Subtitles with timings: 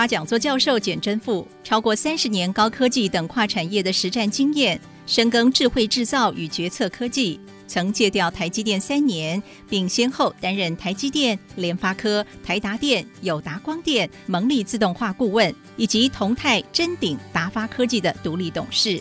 [0.00, 18.98] 华讲座教授简真富，超过三十年高科技等跨产业的实战经验，深耕智慧制造与决策科技，曾借调台积电三年，并先后担任台积电、联发科、台达电、友达光电、蒙利自动化顾问，以及同泰、臻鼎、达发科技的独立董事。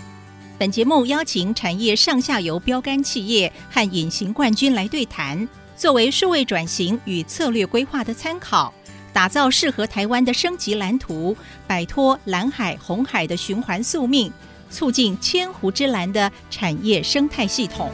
[0.57, 5.47] 本节目邀请产业上下游标杆企业和隐形冠军来对谈，
[5.77, 8.73] 作为数位转型与策略规划的参考。
[9.19, 11.35] 打造适合台湾的升级蓝图，
[11.67, 14.31] 摆脱蓝海、红海的循环宿命，
[14.71, 17.91] 促进千湖之蓝的产业生态系统。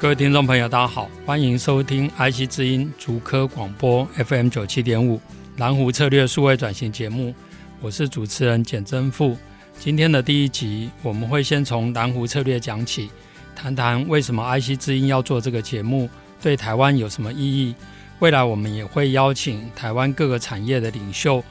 [0.00, 5.20] 各位听众朋友，大家好，欢迎收听 IC 之音竹科广播 FM 九七点五
[5.58, 7.32] 蓝湖策略数位转型节目，
[7.80, 9.38] 我是主持人简真富。
[9.78, 13.12] 今天的第一集，我们会先从蓝湖策略讲起。
[13.54, 17.74] 谈谈为什么 IC 之音要做这个节目，对台湾有什么意义？
[18.18, 21.42] 未来我们也会邀请台湾各个产业的领袖、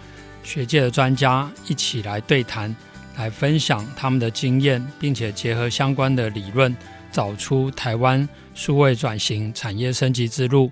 [0.43, 2.75] 学界的专家一起来对谈，
[3.17, 6.75] 来分享他们的经验，并且结合相关的理论，
[7.11, 10.71] 找出台湾数位转型产业升级之路。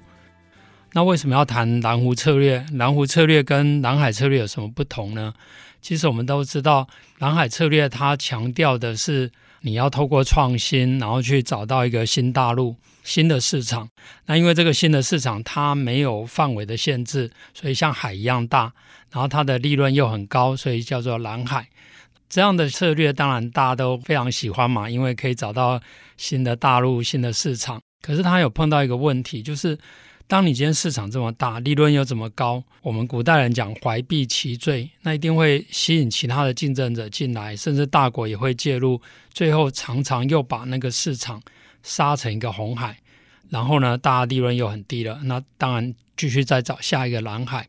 [0.93, 2.65] 那为什么要谈蓝湖策略？
[2.73, 5.33] 蓝湖策略跟蓝海策略有什么不同呢？
[5.81, 6.87] 其实我们都知道，
[7.19, 9.31] 蓝海策略它强调的是。
[9.61, 13.89] 你要透过创新，然后去找到一个新大陆、新的市场。
[14.25, 18.71] 那因为这个新的市场它没有范围的限制，所以像海一样大，
[19.11, 21.67] 然后它的利润又很高，所以叫做蓝海。
[22.29, 25.81] 这样的策略当然大家都非常喜欢嘛，因为可以找到
[26.17, 27.81] 新的大陆、新的市场。
[28.01, 29.77] 可是它有碰到一个问题，就是。
[30.29, 39.01] 当你今天市场这么大，利润又这么高，我们古代人讲怀璧其罪，那一定会吸引其他的竞争者进来，甚至大国也会介入，
[39.33, 41.41] 最后常常又把那个市场
[41.81, 42.95] 杀成一个红海，
[43.49, 47.67] 然后呢，大家利润又很低了，那当然继续再找下一个蓝海。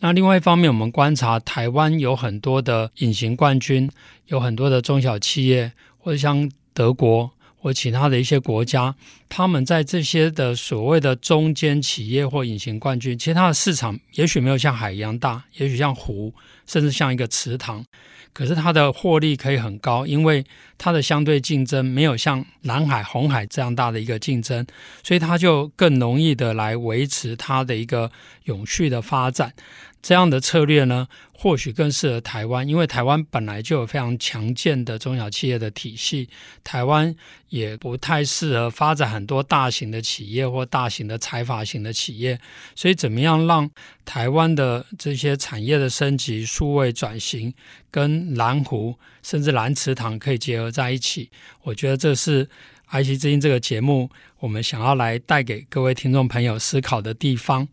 [0.00, 3.88] 那另外一方面，我们观察台湾有很多的隐形冠军，
[4.26, 7.30] 有很多的中小企业，或者像德国。
[7.60, 8.94] 或其他的一些国家，
[9.28, 16.32] 他们在这些的所谓的中间企业或隐形冠军，其实它的市场也许没有像海一样大，也许像湖，
[16.66, 17.84] 甚至像一个池塘，
[18.32, 20.42] 可是它的获利可以很高，因为
[20.78, 24.66] 它的相对竞争没有像蓝海、红海这样大的一个竞争，
[25.04, 28.10] 所以它就更容易的来维持它的一个
[28.44, 29.52] 永续的发展。
[30.02, 36.28] 这样的策略呢，或许更适合台湾，因为台湾本来就有非常强健的中小企业的体系，
[36.64, 37.14] 台湾
[37.50, 42.40] 也不太适合发展很多大型的企业或大型的财阀型的企业，
[42.74, 43.70] 所以怎么样让
[44.04, 47.52] 台湾的这些产业的升级、数位转型
[47.90, 51.30] 跟蓝湖甚至蓝池塘可以结合在一起？
[51.62, 52.48] 我觉得这是
[52.90, 57.68] IC 之音这个节目我们想要来带给各位听众朋友思考的地方。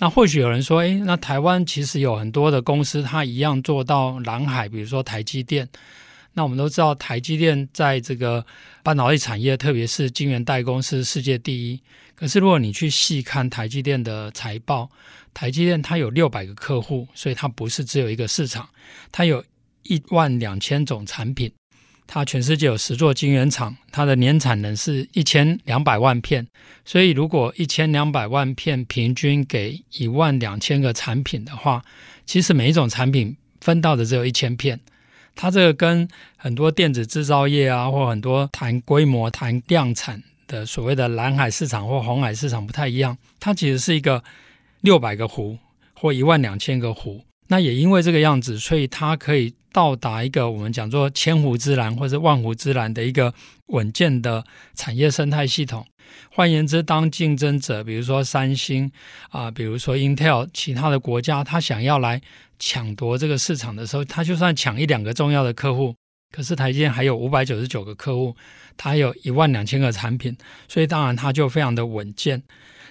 [0.00, 5.68] 那或许有人说，诶，那台湾其实有很多的公司，它一样做到蓝海，比如说台积电。
[6.34, 8.46] 那我们都知道，台积电在这个
[8.84, 11.80] 半导体产业，特别是晶圆代工是世界第一。
[12.14, 14.88] 可是如果你去细看台积电的财报，
[15.34, 18.68] 台积电它有六百个客户，所以它不是只有一个市场，
[19.10, 19.44] 它有
[19.82, 21.50] 一万两千种产品。
[22.10, 26.48] 它全世界有十座晶圆厂，它的年产能是一千两百万片，
[26.82, 31.84] 所以如果一千两百万片平均给一万两千个产品的话，
[32.24, 34.80] 其实每一种产品分到的只有一千片。
[35.36, 44.24] 它这个跟很多电子制造业啊，或很多谈规模、谈量产的所谓的蓝海市场或红海市场不太一样，它其实是一个
[44.80, 45.58] 六百个湖
[45.92, 47.22] 或一万两千个湖。
[47.48, 53.32] 那也因为这个样子，所以它可以到达一个我们讲做千湖之蓝或者万湖之蓝的一个
[53.68, 55.86] 稳健的产业生态系统。
[56.30, 58.90] 换言之，当竞争者，比如说三星
[59.30, 62.20] 啊、比如说 Intel，其他的国家，他想要来
[62.58, 65.94] 抢夺这个市场的时候，他就算抢一两个重要的客户，
[66.30, 68.36] 可是台积电还有五百九十九个客户，
[68.76, 70.36] 它有一万两千个产品，
[70.66, 72.42] 所以当然它就非常的稳健。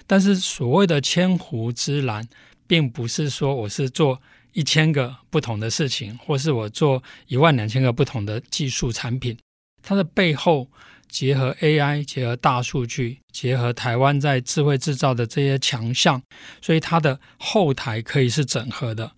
[0.06, 2.26] 但是所谓的千湖之蓝，
[2.66, 4.20] 并不是说我是做。
[4.58, 9.38] 一千个不同的事情，或是我做一万两千个不同的技术产品，
[9.80, 10.68] 它的背后
[11.08, 16.20] 结合 AI，结合大数据，结合台湾在智慧制造的这些强项，
[16.60, 19.12] 所以它的后台可以是整合的。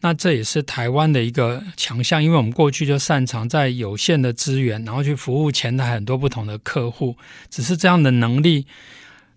[0.00, 7.16] 那这也是台湾的一个强项，因为我们过去就擅长在有限的资源，然后去服务前台很多不同的客户。
[7.50, 8.64] 只是这样的能力，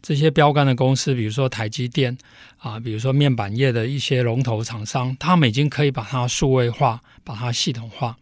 [0.01, 2.17] 这些标杆的公司，比如说台积电
[2.59, 8.17] 啊，比如说面板业的一些龙头厂商，他们已经可以把它数位化，把它系统化。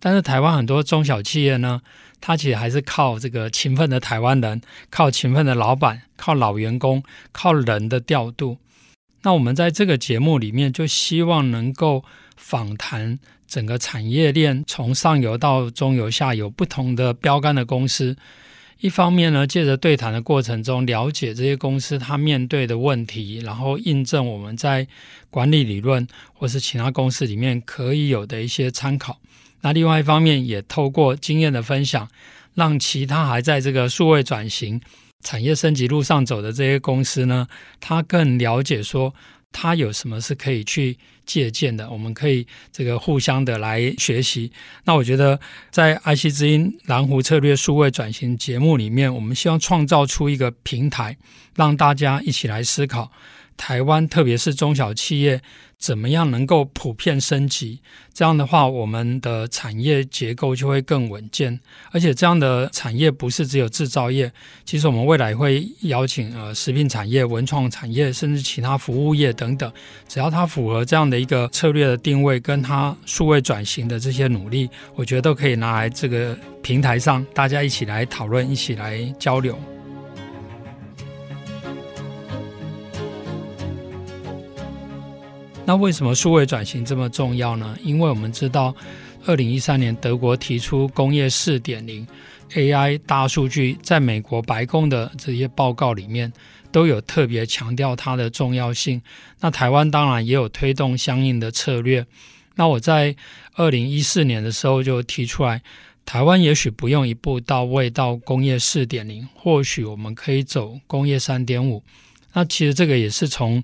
[0.00, 1.82] 但是台湾很多中小企业呢，
[2.20, 4.60] 它其实还是靠这个勤奋的台湾人，
[4.90, 7.02] 靠勤奋的老板，靠老员工，
[7.32, 8.58] 靠人的调度。
[9.22, 12.04] 那我们在这个节目里面，就希望能够
[12.36, 18.16] 访谈整个产业链，从上游到中游、下游不同的标杆的公司。
[18.80, 24.86] 一方面呢，借着对谈的过程中，了解这些公司它面对的问题，然后印证我们在
[25.30, 29.18] 管理理论或是其他公司里面可以有的一些参考。
[29.62, 32.08] 那另外一方面，也透过经验的分享，
[32.54, 34.80] 让其他还在这个数位转型、
[35.24, 37.48] 产业升级路上走的这些公司呢，
[37.80, 39.12] 他更了解说，
[39.50, 40.96] 他有什么是可以去
[41.28, 44.50] 借鉴的，我们可以这个互相的来学习。
[44.84, 45.38] 那我觉得，
[45.70, 51.16] 在 IC 之音蓝湖策略数位转型节目里面，我们希望创造出一个平台，
[51.54, 53.12] 让大家一起来思考。
[53.58, 55.42] 台湾，特别是中小企业，
[55.76, 57.80] 怎么样能够普遍升级？
[58.14, 61.60] 这样的话，我们的产业结构就会更稳健。
[61.90, 64.32] 而且，这样的产业不是只有制造业，
[64.64, 69.70] 其实我们未来会邀请呃食品产业、文创产业，甚至其他服务业等等，
[70.08, 79.77] 只要它符合这样的一个策略的定位，跟它数位转型的这些努力，我觉得都可以拿来这个平台上，大家一起来讨论，一起来交流。
[85.68, 87.76] 那为什么数位转型这么重要呢？
[87.82, 88.74] 因为我们知道，
[89.26, 92.06] 二零一三年德国提出工业四点零
[92.54, 96.32] AI 大数据，在美国白宫的这些报告里面
[96.72, 99.02] 都有特别强调它的重要性。
[99.40, 102.06] 那台湾当然也有推动相应的策略。
[102.54, 103.14] 那我在
[103.52, 105.60] 二零一四年的时候就提出来，
[106.06, 111.84] 台湾也许不用一步到位到工业四点零，或许我们可以走工业三点五。
[112.32, 113.62] 那其实这个也是从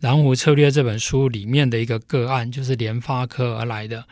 [0.00, 4.04] 蓝湖策略这本书里面的一个个案，就是联发科而来的。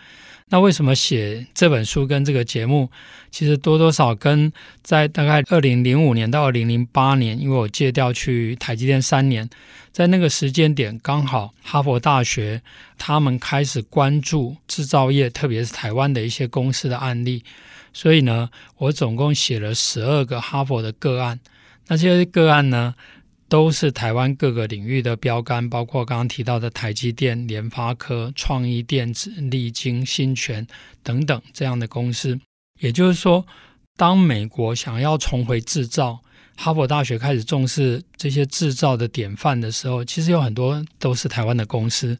[0.49, 2.91] 那为什么写这本书跟这个节目，
[3.31, 4.53] 其实多多少跟
[4.83, 9.49] 在大概二零零五年到二零零八年，因为我借调去台积电三年，
[9.91, 12.61] 在那个时间点，刚好哈佛大学
[12.99, 17.43] 他们开始关注制造业，特别是台湾的一些公司的案例，
[17.95, 21.41] 所以呢，我总共写了十二个哈佛的个案。
[21.89, 22.95] 那这些个案呢，
[23.55, 30.67] 都是台湾各个领域的标杆，包括刚刚提到的台积电、联发科、创意电子、力晶、新泉
[31.05, 32.37] 等等这样的公司。
[32.81, 33.47] 也就是说，
[33.97, 36.19] 当美国想要重回制造，
[36.57, 42.17] 哈佛大学开始重视这些制造的典范的时候，其实有很多都是台湾的公司。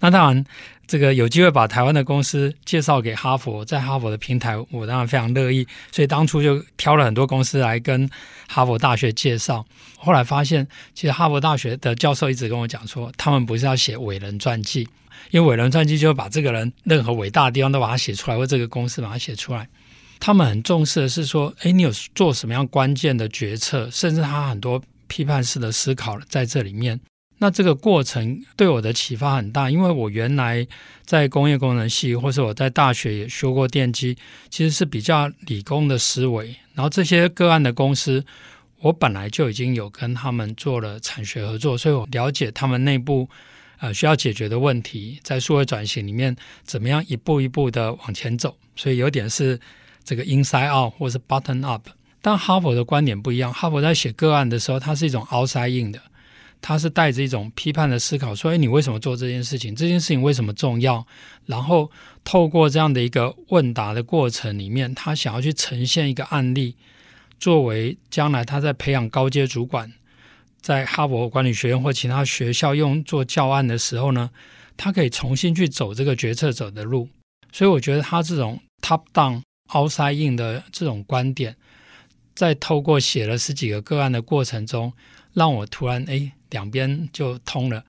[0.00, 0.44] 那当然，
[0.86, 5.66] 这个有机会把台湾的公司介绍给哈佛，在哈佛的平台，我当然非常乐意。
[5.92, 8.08] 所以当初就挑了很多公司来跟
[8.48, 9.64] 哈佛大学介绍。
[9.96, 14.86] 后来发现，其实哈佛大学的教授一直跟我讲说，他们不是要写伟人传记，
[15.30, 19.66] 因为伟人传记就会把这个人任何伟大的地方都把它写出来，或这个公司把它写出来。
[20.26, 26.98] 他们很重视的是说，诶，你有做什么样关键的决策，甚至他很多批判式的思考在这里面。
[27.36, 30.66] 那这个过程对我的启发很大，因为我原来
[31.04, 34.16] 在工业工程系，或是我在大学也学过电机，
[34.48, 36.56] 其实是比较理工的思维。
[36.72, 38.24] 然后这些个案的公司，
[38.80, 43.28] 我本来就已经有跟他们做了产学合作，所以我了解他们内部
[43.78, 48.56] 呃需要解决的问题，在数位转型里面怎么样一步一步的往前走。
[48.74, 49.60] 所以有点是
[50.04, 51.88] 这个 inside out 或是 button up。
[52.20, 56.00] 但哈佛的观点不一样，哈佛在写个案的时候，它是一种 outside in 的。
[56.66, 59.76] 他是带着一种批判的思考，说：“诶，你为什么做这件事情？
[59.76, 61.06] 这件事情为什么重要？”
[61.44, 61.90] 然后
[62.24, 66.74] 透过这样的一个问答的过程里面，他想要去呈现一个案例，
[67.38, 69.92] 作为将来他在培养高阶主管，
[70.62, 74.30] 在哈佛管理学院或其他学校用做教案的时候呢，
[74.74, 77.06] 他可以重新去走这个决策者的路。
[77.52, 81.56] 所以我觉得他这种 top down outside in 的这种观点，
[82.34, 84.92] 在透过写了十几个个案的过程中，
[85.32, 86.32] 让我突然诶。
[86.50, 87.82] 两边就通了，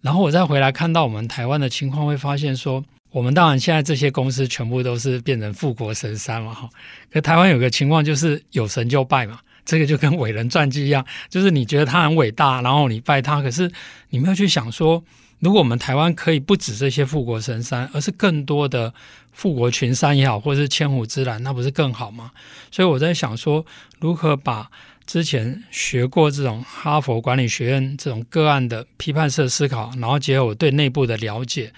[0.00, 6.68] 然后我再回来看到我们台湾的情况，会发现说，我们当然现在这些公司全部都是变成富国神山嘛，哈。
[7.12, 13.70] 可台湾有个情况就是有神就拜嘛，这个就跟伟人传记一样，就是你觉得他很伟大，然后你拜他，可是
[14.08, 15.04] 你没有去想说，
[15.40, 18.92] 如果我们台湾可以不止这些富国神山，而是更多的
[19.32, 22.30] 富国群山也好，或是千湖之蓝，那不是更好吗？
[22.70, 23.64] 所以我在想说，
[24.00, 24.70] 如何把
[25.06, 31.72] 之前学过这种哈佛管理学院这种个案的批判式思考，然后结合我对内部的了解，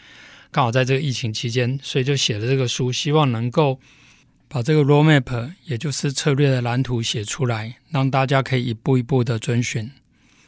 [0.51, 3.79] 刚好在这个疫情期间，所以就写了这个书，希望能够
[4.49, 9.89] 把这个 roadmap，也就是策略的蓝图写出来，让大家可以一步一步的遵循。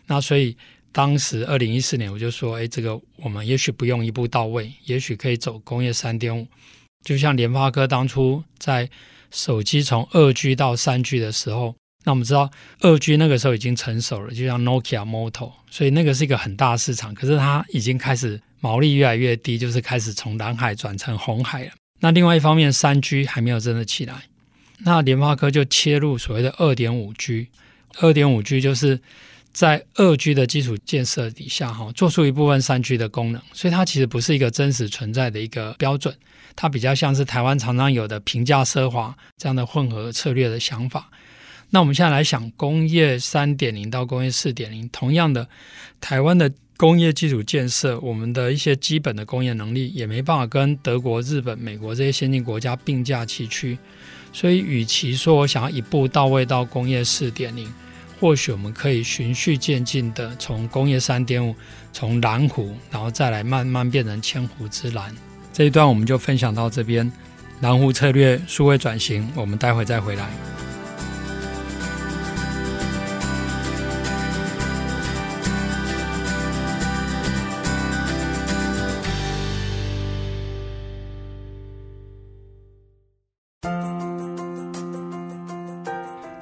[0.07, 0.57] 那所以。
[0.95, 6.47] 当时二零一四年，我就说，哎，这个我们也许不用一步到位，也许可以走工业三点五，
[7.05, 8.89] 就像联发科当初在
[9.33, 11.75] 手机从二 G 到三 G 的时候，
[12.05, 12.49] 那我们知道
[12.79, 21.73] 二 G 那个时候已经成熟了，就像 Nokia、Moto，所以那个是一个很大市场，可是它已经开始毛利越来越低，就是开始从蓝海转成红海了。
[21.99, 24.15] 那另外一方面，三 G 还没有真的起来，
[24.85, 27.49] 那联发科就切入所谓的二点五 G，
[27.99, 29.01] 二点五 G 就是。
[29.55, 36.13] 在二 G 的基础建设底下，哈，做出一部分三 G 的功能，所以它其实不是一个真实存在的一个标准，
[36.57, 41.09] 它比较像是台湾常常有的平价奢华这样的混合策略的想法。
[41.71, 45.49] 那我们现在来想，工业三点零到工业四点零，同样的，
[46.01, 53.79] 台湾的工业基础建设，我们的一些基本的工业能力也没办法跟德国、日本、美国这些先进国家并驾齐驱，
[54.33, 57.73] 所以与其说我想要一步到位到工业四点零。
[58.25, 61.55] 或许我们可以循序渐进的从工业三点五，
[61.93, 65.15] 从蓝湖，然后再来慢慢变成千湖之蓝。
[65.53, 67.13] 这一段我们就分享到这边，
[67.61, 70.27] 蓝湖策略数位转型，我们待会再回来。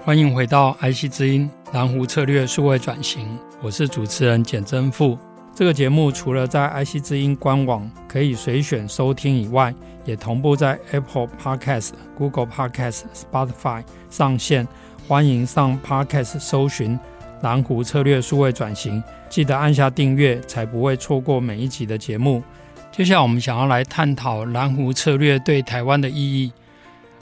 [0.05, 1.49] 欢迎回到 IC 之音。
[1.73, 3.25] 蓝湖策略数位转型，
[3.63, 5.17] 我是主持人简真富。
[5.55, 9.73] 这个节目除了在 IC 之音官网可以随选收听以外，
[10.05, 14.67] 也同步在 Apple Podcast、Google Podcast、Spotify 上线。
[15.07, 16.99] 欢迎上 Podcast 搜寻
[17.43, 22.43] “蓝湖策略数位转型”，记得按下订阅，才不会错过每一集的节目。
[22.91, 26.53] 接下来，我们想要来探讨蓝湖策略对台湾的意义。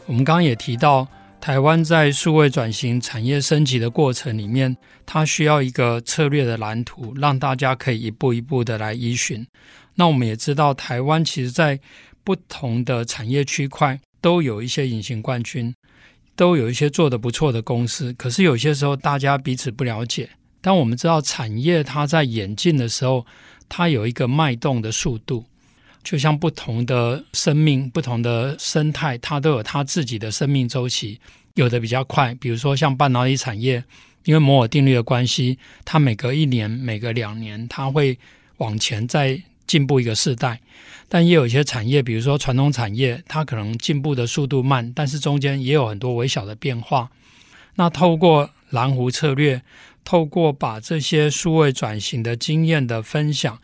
[0.07, 1.07] 我们刚刚也提到。
[1.41, 9.47] 台湾在数位转型、产业升级的过程里面，它需要一个策略的蓝图，让大家可以一步一步的来依循。
[9.95, 11.81] 那我们也知道，台湾其实在
[12.23, 15.75] 不同的产业区块都有一些隐形冠军，
[16.37, 18.13] 都有一些做得不错的公司。
[18.13, 20.29] 可是有些时候大家彼此不了解。
[20.61, 23.25] 但我们知道，产业它在演进的时候，
[23.67, 25.47] 它有一个脉动的速度。
[26.02, 31.21] 就像不同的生命、不同的生态，它都有它自己的生命周期，
[31.54, 33.85] 有的比较快，比如说像半导体产业，
[34.25, 38.19] 因为摩尔定律的关系，它每隔一年、每隔两年，它会
[38.57, 40.61] 往前再进步一个世代。
[41.09, 47.11] 但也有一些产业，比如说传统产业，它可能进步的速度慢，但是中间也有很多微小的变化。
[47.75, 49.62] 那透过蓝湖策略，
[50.04, 53.59] 透过把这些数位转型的经验的分享。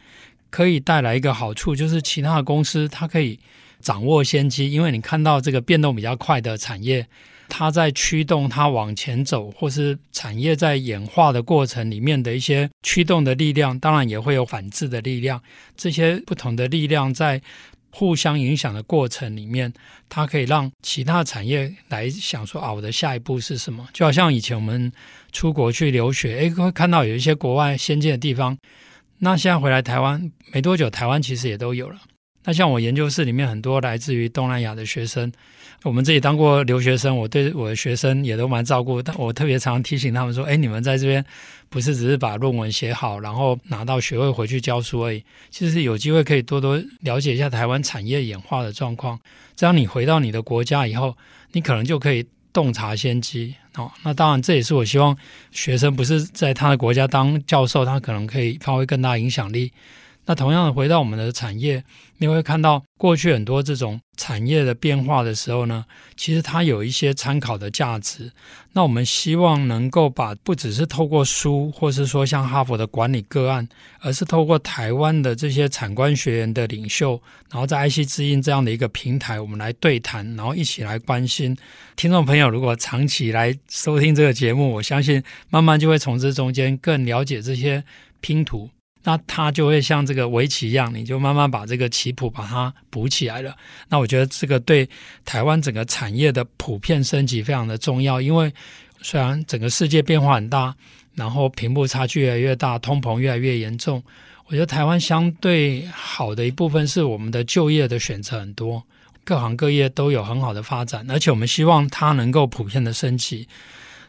[0.57, 3.39] 可以带来一个好处，就是其他的公司它可以
[3.79, 7.07] 掌握先机，因为你看到这个变动比较快的产业，
[7.47, 15.39] 它在驱动它往前走，或是产业在演化的过程里面的一些驱动的力量，当然也会有反制的力量。
[15.77, 17.39] 这些不同的力量在
[17.91, 19.71] 互相影响的过程里面，
[20.09, 23.87] 它可以让其他产业来想说啊，我的下一步是什么？
[23.93, 24.91] 就好像以前我们
[25.33, 28.57] 出国去留学，诶，会看到有一些国外先进的地方。
[29.19, 31.99] 那现在回来台湾没多久，台湾其实也都有了。
[32.45, 35.33] 那像我研究室里面很多来自于东南亚的学生，
[35.83, 39.03] 我们自己当过留学生，我对我的学生也都蛮照顾。
[39.03, 41.25] 但我特别常提醒他们说：“哎，你们在这边
[41.69, 45.25] 不是只是把论文写好，然后拿到学位回去教书而已。
[45.51, 49.19] 其实有机会可以多多了解一下台湾产业演化的状况。
[49.57, 51.17] 这样你回到你的国家以后，
[51.53, 52.25] 你可能就可以。”
[52.57, 55.15] 洞察先机哦，那当然这也是我希望
[55.53, 59.71] 学生不是在他的国家当教授，他可能可以发挥更大影响力。
[60.27, 61.83] 那同样的，回到我们的产业，
[62.19, 65.85] 你会看到过去很多这种产业的变化的时候呢，
[66.17, 68.33] 其实它有一些参考的价值。
[68.73, 73.67] 那我们希望能够把不只是透过书，或是说像哈佛的管理个案，
[74.01, 81.57] 而是透过台湾的这些产官学研的领袖，然后在 IC 之音这样的一个平台，我们来对谈，然后一起来关心
[81.95, 82.51] 听众朋友。
[82.51, 87.85] 如果长期来收听这个节目，我相信慢慢就会从这中间更了解这些
[88.21, 88.69] 拼图。
[89.09, 93.55] 那它就会像这个围棋一样，你就慢慢把这个棋谱把它补起来了。
[93.89, 94.89] 那我觉得这个对
[95.25, 98.53] 台湾整个产业的普遍升级非常的重要，因为
[99.01, 100.75] 虽然整个世界变化很大，
[101.15, 104.03] 然后贫富差距越来越大，通膨越来越严重，
[104.47, 108.83] 我觉得台湾相对好的一部分是我们的就业的选择很多，
[109.23, 113.47] 各行各业都有很好的发展，而且我们希望它能够普遍的升级。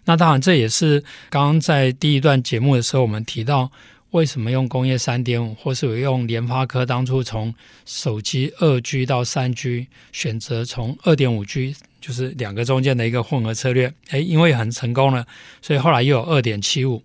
[0.05, 0.99] 那当然，这也是
[1.29, 3.69] 刚刚在第一段节目的时候，我们提到
[4.11, 7.53] 为什么用工业三点五，或是用联发科当初从
[7.85, 13.93] 手机二 G 到三 G，选择从二点五 G，就是两个中间的一个混合策略。
[14.09, 15.25] 诶，因为很成功了，
[15.61, 17.03] 所以后来又有二点七五。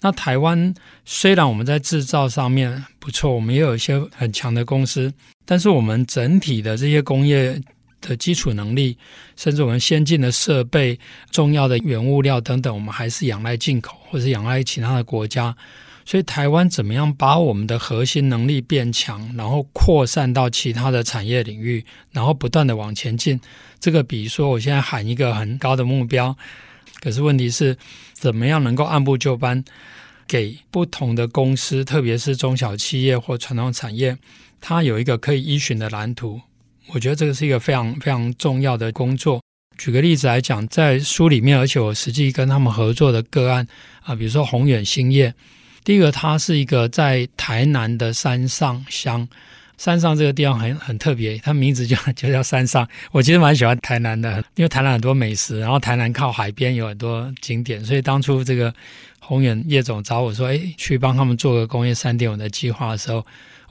[0.00, 5.12] 那台湾虽然我们在制造上面不错，我们也有一些很强的公司，
[5.44, 7.60] 但是我们整体的这些工业。
[8.04, 8.98] 的基础能力，
[9.36, 10.98] 甚至我们先进的设备、
[11.30, 15.56] 重要的原物料等等，我们还是仰赖进口，或是仰赖其他的国家。
[16.04, 23.40] 所以，台湾怎么样把我们的核心能力变强，然后扩散到其他的产业领域，然后不断的往前进？
[23.78, 26.36] 这个比如说，我现在喊一个很高的目标，
[27.00, 27.76] 可是问题是，
[28.12, 29.64] 怎么样能够按部就班，
[30.26, 34.16] 给不同的公司，特别是中小企业或传统产业，
[34.60, 36.40] 它有一个可以依循的蓝图。
[36.88, 39.40] 我觉得这个是一个非常非常重要的工作。
[39.78, 43.66] 举个例子来讲，在书里面，而且我实际跟他们合作的个案
[44.02, 45.34] 啊，比如说宏远兴业，
[45.84, 49.26] 第一个它是一个在台南的山上乡，
[49.78, 52.86] 山上这个地方很很特别，它名字就就叫山上。
[53.10, 58.72] 我其实蛮喜欢台南的，因为台南很多美食，然后台南靠海边有很多景点，所以当初这个
[59.18, 63.24] 宏远叶总找我说，哎，去帮他们做个工业三点五的计划的时候。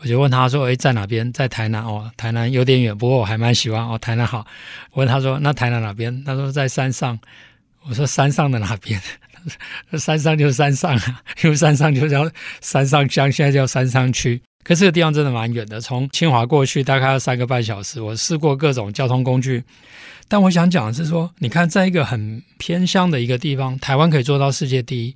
[0.03, 1.31] 我就问他说：“诶，在哪边？
[1.31, 3.95] 在台南哦，台南有点远，不过我还蛮喜欢哦。
[3.99, 4.39] 台南好。”
[4.93, 7.19] 我问他说：“那台南哪边？”他说：“在山上。”
[7.87, 8.99] 我说：“山上的哪边？”
[9.97, 12.29] ：“山上就是山上啊，因为山上就叫
[12.61, 14.41] 山上乡，现在叫山上区。
[14.63, 17.99] 可是这个地方真的蛮远的，从清华过去大概要三个半小时。
[17.99, 19.63] 我试过各种交通工具，
[20.27, 25.15] 但我想讲的是说，你看，在一个很偏乡的一个地方，台湾可以做到世界第一。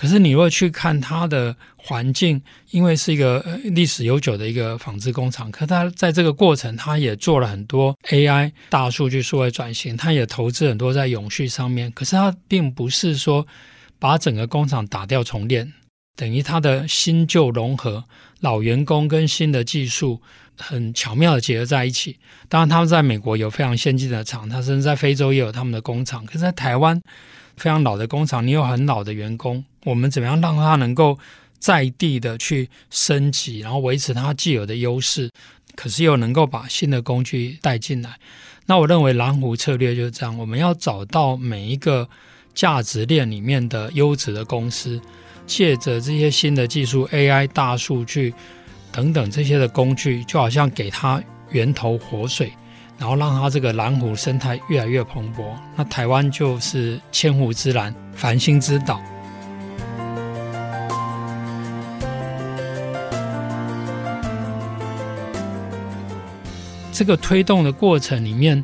[0.00, 2.40] 可是你如果去看它的环境，
[2.70, 11.92] 因为是一个历史悠久的一个纺织工厂，可它在这个过程，它也做了很多 AI 大数据数位转型，它也投资很多在永续上面。
[11.92, 13.46] 可是它并不是说
[13.98, 15.70] 把整个工厂打掉重练，
[16.16, 18.02] 等于它的新旧融合，
[18.40, 20.22] 老员工跟新的技术
[20.56, 22.18] 很巧妙的结合在一起。
[22.48, 26.24] 当然，他们在美国有非常先进的厂，他甚至在非洲也有他们的工厂。
[26.24, 26.98] 可是，在台湾，
[27.60, 31.18] 非常老的工厂，你有很老的员工，我们怎么样让他能够
[31.58, 35.30] 在地的去升级，然后维持他既有的优势，
[35.76, 38.16] 可是又能够把新的工具带进来？
[38.64, 42.08] 那我认为蓝湖策略就是这样，我们要找到每一个
[42.54, 44.98] 价值链里面的优质的公司，
[45.46, 48.32] 借着这些新的技术、AI、大数据
[48.90, 52.50] 等等这些的工具，就好像给他源头活水。
[53.00, 59.00] 然后让它这个蓝湖生态越来越蓬勃，那台湾就是千湖之蓝、繁星之岛。
[66.92, 68.62] 这个推动的过程里面，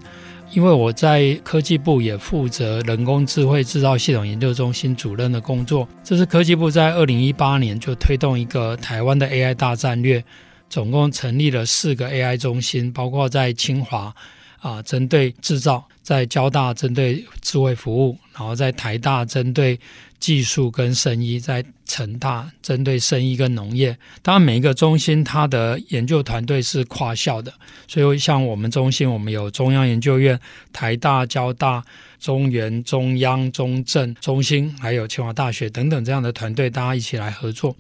[0.53, 10.22] 因为我在科技部也负责人工智慧制造系统研究中心主任的工作，这是科技部在二零一八年就推动一个台湾的 AI 大战略。
[10.68, 14.14] 总共成立了四个 AI 中心，包括在清华
[14.61, 19.79] 啊，针对制造；在交大针对智慧服务；然后在台大针对
[20.18, 23.96] 技术跟生医；在成大针对生医跟农业。
[24.22, 27.52] 当然，每一个中心它的研究团队是跨校的，
[27.87, 30.38] 所以像我们中心，我们有中央研究院、
[30.72, 31.85] 台大、交大、
[32.18, 37.76] 中原、中央、中正、中心，还有清华大学等等这样的团队，大家一起来合作。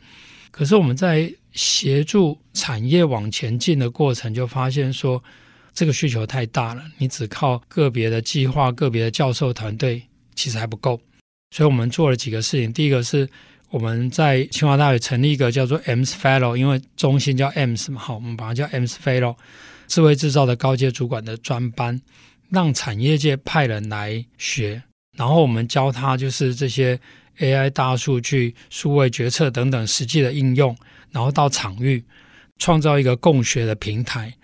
[0.52, 5.20] 可是我们在协助产业往前进的过程，就发现说
[5.74, 10.00] 这个需求太大了，你只靠个别的计划、个别的教授团队
[10.34, 11.00] 其实还不够，
[11.50, 12.72] 所以我们做了几个事情。
[12.72, 13.28] 第一个是
[13.70, 19.34] 我们在清华大学成立一个叫做 M's Fellow，因为中心叫 M's 嘛，好，我们把它叫 M's Fellow，
[19.88, 22.00] 智慧制造的高阶主管的专班，
[22.50, 24.82] 让产业界派人来学，
[25.16, 27.00] 然后我们教他就是这些
[27.38, 30.76] AI 大数据、数位决策等等实际的应用。
[31.16, 32.04] 然后到场域
[32.58, 34.34] 创造一个共学的平台。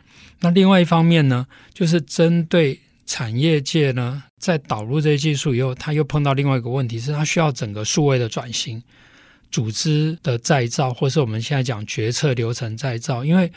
[0.41, 8.83] 那另外一方面呢，就是针对产业界呢，在导入这些技术以后，他又碰到另外一个问题，是他需要整个数位的转型、
[9.51, 13.23] 组织的再造，或是我们现在讲决策流程再造。
[13.23, 13.53] 因为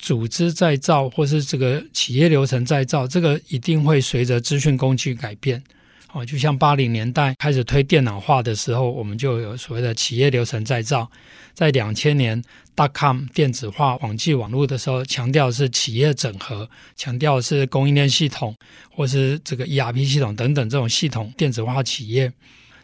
[0.00, 5.62] 组织再造或是这个企业流程再造，这个一定会随着资讯工具改变。
[6.12, 11.10] 哦，就像八零年代开始推电脑化的时候，我们就有所谓的企业流程再造。
[11.54, 12.42] 在两千年
[12.76, 18.54] dot-com 电子化网际网络的时候，强调是企业整合，强调是供应链系统
[18.90, 22.30] 或是这个 ERP 系统等等这种系统电子化企业。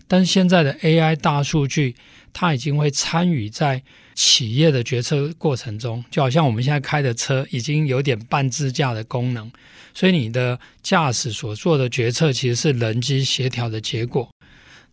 [0.06, 1.94] 但现在的 AI 大数据，
[2.32, 3.82] 它已经会参与在
[4.14, 9.50] 企业的决策过程中，就好像我们现在开的车已经有点半自驾的功能，
[9.94, 14.28] 所以你的驾驶所做的决策其实是人机协调的结果。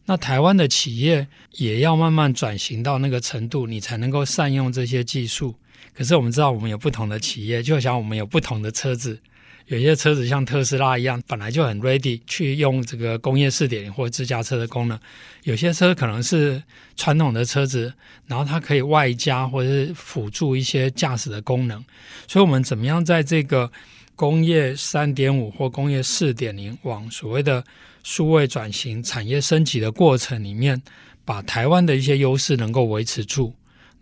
[0.06, 5.56] 那台湾的企业也要慢慢转型到那个程度，你才能够善用这些技术。
[5.96, 9.20] 可是我们知道，我们有不同的企业，就好像我们有不同的车子，
[9.68, 14.96] 有些车子像特斯拉一样，本来就很 ready 去用这个工业四点或自驾车的功能；
[15.44, 16.62] 有些车可能是
[16.96, 17.92] 传统的车子，
[18.28, 21.84] 然后它可以外加或者是辅助一些驾驶的功能。
[22.28, 23.72] 所以，我们怎么样在这个
[24.16, 27.64] 工业三点五或工业四点零往所谓的
[28.04, 30.80] 数位转型、产业升级的过程里面，
[31.26, 33.52] 把台湾的一些优势能够维持住，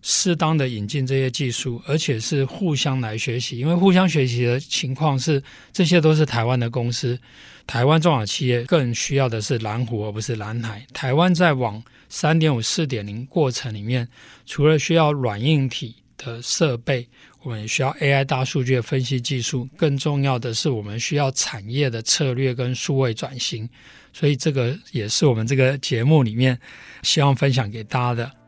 [0.03, 3.57] 适当的引进这些技术，而且是互相来学习。
[3.57, 7.17] 因为互相学习的情况是，这些都是台湾的公司，
[7.65, 10.85] 台湾中小企业更需要的是蓝湖而不是蓝海。
[10.93, 14.07] 台湾在往三点五、四点零过程里面，
[14.45, 17.07] 除了需要软硬体的设备。
[17.41, 23.69] 我们需要 AI 大数据分析技术，更重要的是，我们需要产业的策略跟数位转型。
[24.13, 26.57] 所以，这个也是我们这个节目里面
[27.01, 28.42] 希望分享给大家的。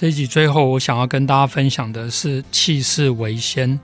[0.00, 3.76] 这一集最后，我想要跟大家分享的是气势为先，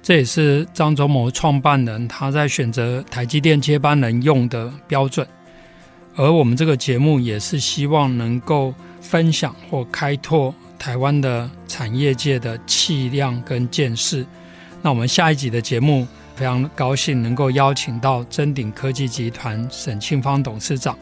[0.00, 5.26] 这也是张忠谋创办人他在选择台积电接班人用的标准。
[6.14, 10.54] 而我们这个节目也是希望能够分享或开拓。
[10.78, 14.24] 台湾的产业界的气量跟见识，
[14.80, 20.96] 那我们下一集的节目非常高兴能够邀请到臻鼎科技集团沈庆芳董事长。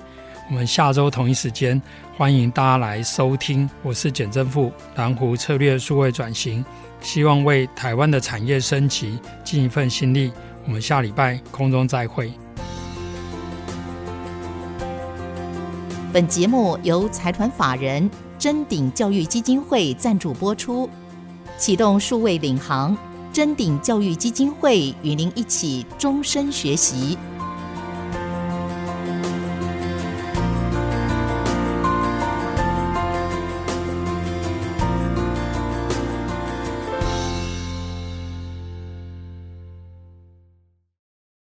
[0.49, 1.81] 我们下周同一时间
[2.17, 6.65] 欢迎大家来收听，我是简正富，蓝湖策略数位转型，
[7.01, 10.31] 希望为台湾的产业升级尽一份心力。
[10.65, 12.33] 我们下礼拜空中再会。
[16.13, 18.09] 本节目由财团法人。
[18.39, 20.89] 臻鼎教育基金会赞助播出，
[21.59, 22.97] 启动数位领航。
[23.33, 27.19] 臻鼎教育基金会与您一起终身学习。